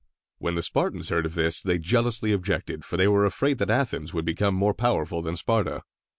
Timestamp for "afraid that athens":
3.23-4.15